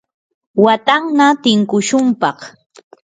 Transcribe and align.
watanna 0.63 1.27
tinkushunpaq. 1.43 2.39